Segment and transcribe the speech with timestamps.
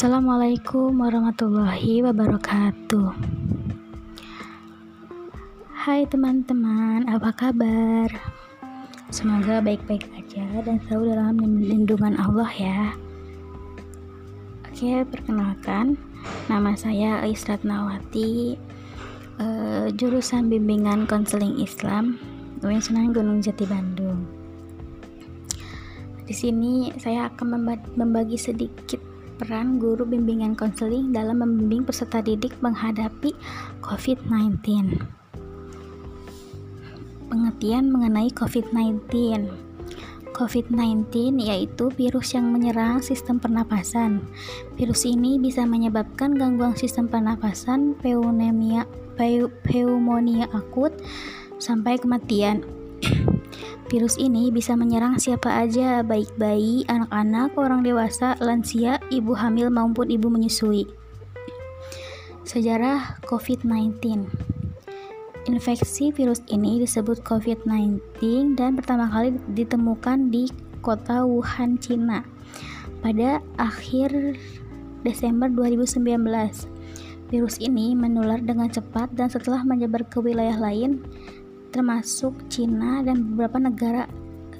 [0.00, 3.12] Assalamualaikum warahmatullahi wabarakatuh.
[5.76, 8.08] Hai teman-teman, apa kabar?
[9.12, 12.96] Semoga baik-baik aja dan selalu dalam lindungan Allah ya.
[14.72, 16.00] Oke, perkenalkan,
[16.48, 18.56] nama saya Israt Nawati,
[19.36, 22.16] uh, jurusan bimbingan konseling Islam,
[22.64, 24.24] UIN Sunan Gunung Jati Bandung.
[26.24, 27.68] Di sini saya akan
[28.00, 29.09] membagi sedikit
[29.40, 33.32] peran guru bimbingan konseling dalam membimbing peserta didik menghadapi
[33.80, 34.60] COVID-19.
[37.32, 39.08] Pengertian mengenai COVID-19.
[40.36, 44.20] COVID-19 yaitu virus yang menyerang sistem pernapasan.
[44.76, 48.84] Virus ini bisa menyebabkan gangguan sistem pernapasan, pneumonia,
[49.16, 50.92] pneumonia akut,
[51.56, 52.60] sampai kematian.
[53.90, 60.10] Virus ini bisa menyerang siapa aja, baik bayi, anak-anak, orang dewasa, lansia, ibu hamil maupun
[60.10, 60.86] ibu menyusui.
[62.46, 64.26] Sejarah COVID-19
[65.48, 67.98] Infeksi virus ini disebut COVID-19
[68.60, 70.52] dan pertama kali ditemukan di
[70.84, 72.20] kota Wuhan, Cina
[73.00, 74.36] pada akhir
[75.00, 76.04] Desember 2019.
[77.30, 81.00] Virus ini menular dengan cepat dan setelah menyebar ke wilayah lain,
[81.70, 84.06] termasuk Cina dan beberapa negara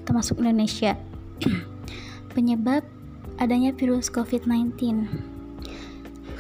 [0.07, 0.97] termasuk Indonesia.
[2.35, 2.87] Penyebab
[3.39, 5.07] adanya virus COVID-19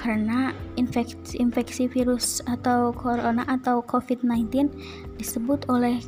[0.00, 4.72] karena infeksi, infeksi virus atau corona atau COVID-19
[5.20, 6.00] disebut oleh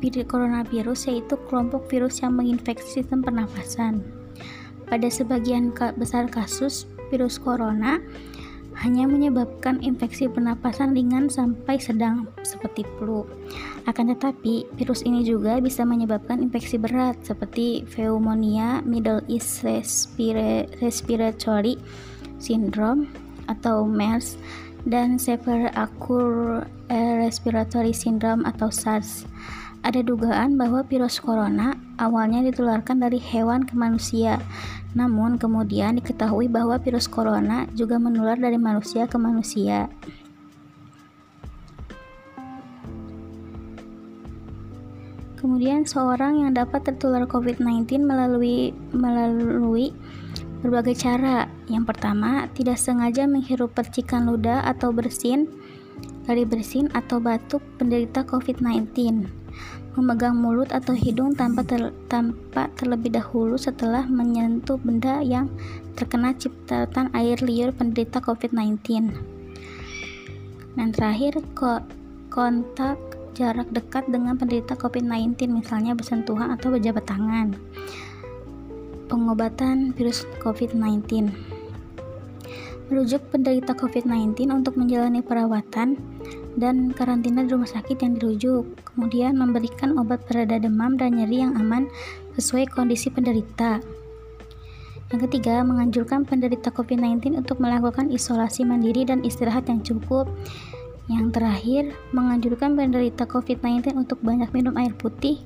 [0.00, 4.00] coronavirus yaitu kelompok virus yang menginfeksi sistem pernafasan.
[4.88, 8.00] Pada sebagian besar kasus, virus corona
[8.80, 13.28] hanya menyebabkan infeksi pernapasan ringan sampai sedang seperti flu.
[13.84, 19.60] Akan tetapi, virus ini juga bisa menyebabkan infeksi berat seperti pneumonia, Middle East
[20.80, 21.76] Respiratory
[22.40, 23.04] Syndrome
[23.52, 24.40] atau MERS
[24.88, 26.64] dan Severe Acute
[27.20, 29.28] Respiratory Syndrome atau SARS.
[29.80, 34.36] Ada dugaan bahwa virus corona awalnya ditularkan dari hewan ke manusia,
[34.92, 39.88] namun kemudian diketahui bahwa virus corona juga menular dari manusia ke manusia.
[45.40, 49.96] Kemudian seorang yang dapat tertular COVID-19 melalui melalui
[50.60, 51.48] berbagai cara.
[51.64, 55.48] Yang pertama, tidak sengaja menghirup percikan ludah atau bersin
[56.28, 59.39] dari bersin atau batuk penderita COVID-19
[59.98, 65.50] memegang mulut atau hidung tanpa, ter, tanpa terlebih dahulu setelah menyentuh benda yang
[65.98, 69.10] terkena ciptaan air liur penderita COVID-19.
[70.78, 71.82] Dan terakhir, ko,
[72.30, 72.96] kontak
[73.34, 77.58] jarak dekat dengan penderita COVID-19, misalnya bersentuhan atau berjabat tangan.
[79.10, 81.34] Pengobatan virus COVID-19
[82.90, 85.94] merujuk penderita COVID-19 untuk menjalani perawatan
[86.60, 91.56] dan karantina di rumah sakit yang dirujuk, kemudian memberikan obat pereda demam dan nyeri yang
[91.56, 91.88] aman
[92.36, 93.80] sesuai kondisi penderita.
[95.10, 100.28] Yang ketiga, menganjurkan penderita COVID-19 untuk melakukan isolasi mandiri dan istirahat yang cukup.
[101.10, 101.82] Yang terakhir,
[102.14, 105.42] menganjurkan penderita COVID-19 untuk banyak minum air putih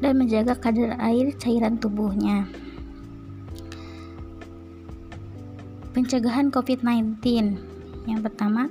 [0.00, 2.48] dan menjaga kadar air cairan tubuhnya.
[5.92, 7.20] Pencegahan COVID-19
[8.04, 8.68] yang pertama,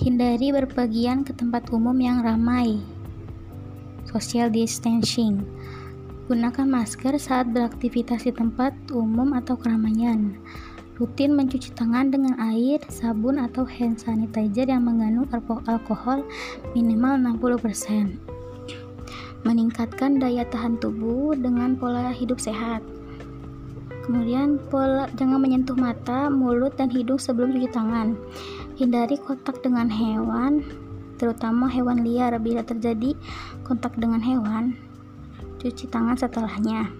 [0.00, 2.80] hindari berpergian ke tempat umum yang ramai.
[4.08, 5.44] Social distancing.
[6.24, 10.40] Gunakan masker saat beraktivitas di tempat umum atau keramaian.
[10.96, 15.28] Rutin mencuci tangan dengan air, sabun atau hand sanitizer yang mengandung
[15.68, 16.24] alkohol
[16.72, 18.16] minimal 60%.
[19.44, 22.80] Meningkatkan daya tahan tubuh dengan pola hidup sehat.
[24.10, 28.18] Kemudian pola jangan menyentuh mata, mulut dan hidung sebelum cuci tangan.
[28.74, 30.66] Hindari kontak dengan hewan,
[31.14, 32.34] terutama hewan liar.
[32.42, 33.14] Bila terjadi
[33.62, 34.74] kontak dengan hewan,
[35.62, 36.90] cuci tangan setelahnya.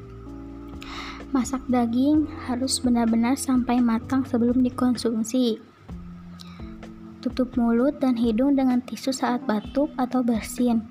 [1.35, 5.59] Masak daging harus benar-benar sampai matang sebelum dikonsumsi.
[7.27, 10.87] Tutup mulut dan hidung dengan tisu saat batuk atau bersin.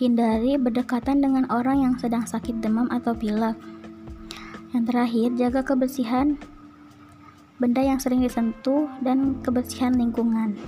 [0.00, 3.73] Hindari berdekatan dengan orang yang sedang sakit demam atau pilek.
[4.74, 6.34] Yang terakhir, jaga kebersihan
[7.62, 10.58] benda yang sering disentuh, dan kebersihan lingkungan.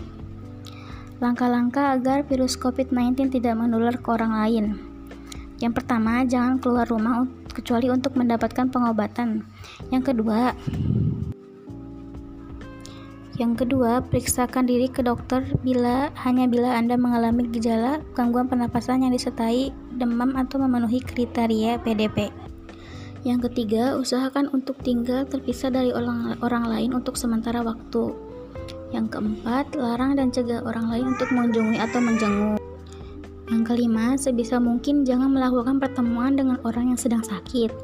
[1.19, 4.67] Langkah-langkah agar virus COVID-19 tidak menular ke orang lain.
[5.59, 9.43] Yang pertama, jangan keluar rumah kecuali untuk mendapatkan pengobatan.
[9.89, 10.53] Yang kedua,
[13.37, 19.13] yang kedua, periksakan diri ke dokter bila hanya bila Anda mengalami gejala gangguan pernapasan yang
[19.13, 22.46] disertai demam atau memenuhi kriteria PDP.
[23.27, 28.15] Yang ketiga, usahakan untuk tinggal terpisah dari orang, orang lain untuk sementara waktu.
[28.95, 32.63] Yang keempat, larang dan cegah orang lain untuk mengunjungi atau menjenguk.
[33.51, 37.75] Yang kelima, sebisa mungkin jangan melakukan pertemuan dengan orang yang sedang sakit.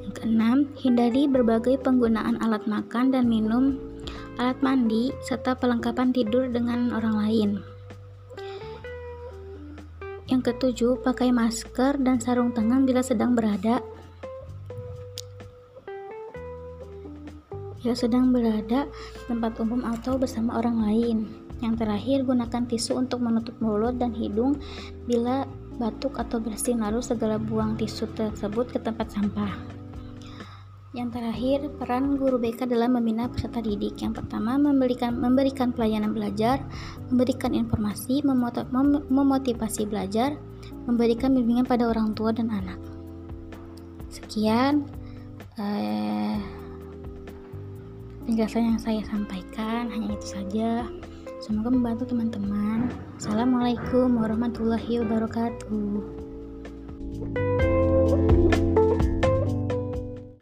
[0.00, 3.76] Yang keenam, hindari berbagai penggunaan alat makan dan minum,
[4.40, 7.50] alat mandi, serta perlengkapan tidur dengan orang lain.
[10.32, 13.84] Yang ketujuh, pakai masker dan sarung tangan bila sedang berada
[17.80, 21.18] bila sedang berada di tempat umum atau bersama orang lain.
[21.60, 24.60] Yang terakhir, gunakan tisu untuk menutup mulut dan hidung
[25.04, 25.44] bila
[25.80, 29.80] batuk atau bersin lalu segera buang tisu tersebut ke tempat sampah.
[30.90, 34.02] Yang terakhir, peran guru BK dalam membina peserta didik.
[34.02, 36.58] Yang pertama, memberikan memberikan pelayanan belajar,
[37.08, 38.26] memberikan informasi,
[39.06, 40.34] memotivasi belajar,
[40.90, 42.80] memberikan bimbingan pada orang tua dan anak.
[44.10, 44.82] Sekian.
[45.60, 46.59] Eh,
[48.30, 50.86] penjelasan yang saya sampaikan hanya itu saja.
[51.42, 52.86] Semoga membantu teman-teman.
[53.18, 56.29] Assalamualaikum warahmatullahi wabarakatuh.